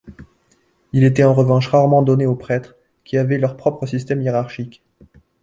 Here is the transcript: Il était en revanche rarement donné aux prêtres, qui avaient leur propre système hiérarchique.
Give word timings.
Il 0.93 1.03
était 1.03 1.23
en 1.23 1.35
revanche 1.35 1.67
rarement 1.67 2.01
donné 2.01 2.25
aux 2.25 2.33
prêtres, 2.35 2.75
qui 3.03 3.19
avaient 3.19 3.37
leur 3.37 3.55
propre 3.55 3.85
système 3.85 4.23
hiérarchique. 4.23 4.81